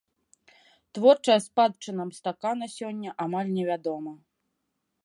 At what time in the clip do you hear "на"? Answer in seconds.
2.63-2.67